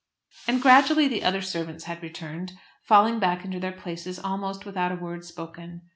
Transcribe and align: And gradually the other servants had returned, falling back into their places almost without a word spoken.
And 0.47 0.63
gradually 0.63 1.07
the 1.07 1.23
other 1.23 1.43
servants 1.43 1.83
had 1.83 2.01
returned, 2.01 2.53
falling 2.81 3.19
back 3.19 3.45
into 3.45 3.59
their 3.59 3.71
places 3.71 4.17
almost 4.17 4.65
without 4.65 4.91
a 4.91 4.95
word 4.95 5.23
spoken. 5.25 5.81